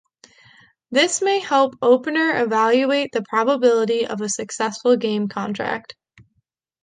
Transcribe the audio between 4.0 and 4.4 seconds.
of a